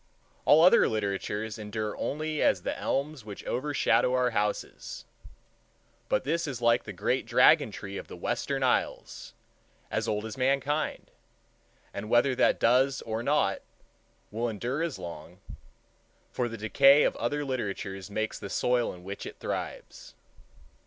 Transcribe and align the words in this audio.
All 0.45 0.63
other 0.63 0.87
literatures 0.87 1.59
endure 1.59 1.95
only 1.95 2.41
as 2.41 2.63
the 2.63 2.75
elms 2.75 3.23
which 3.23 3.45
overshadow 3.45 4.15
our 4.15 4.31
houses; 4.31 5.05
but 6.09 6.23
this 6.23 6.47
is 6.47 6.59
like 6.59 6.85
the 6.85 6.91
great 6.91 7.27
dragon 7.27 7.69
tree 7.69 7.97
of 7.97 8.07
the 8.07 8.15
Western 8.17 8.63
Isles, 8.63 9.35
as 9.91 10.07
old 10.07 10.25
as 10.25 10.39
mankind, 10.39 11.11
and, 11.93 12.09
whether 12.09 12.33
that 12.33 12.59
does 12.59 13.03
or 13.03 13.21
not, 13.21 13.59
will 14.31 14.49
endure 14.49 14.81
as 14.81 14.97
long; 14.97 15.39
for 16.31 16.49
the 16.49 16.57
decay 16.57 17.03
of 17.03 17.15
other 17.17 17.45
literatures 17.45 18.09
makes 18.09 18.39
the 18.39 18.49
soil 18.49 18.91
in 18.95 19.03
which 19.03 19.27
it 19.27 19.37
thrives. 19.37 20.15